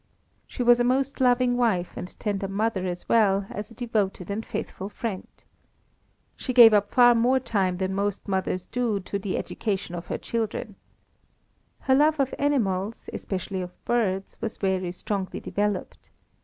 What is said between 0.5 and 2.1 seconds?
was a most loving wife